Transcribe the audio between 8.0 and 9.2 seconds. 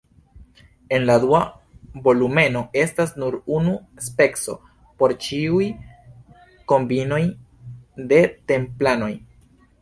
de templanoj.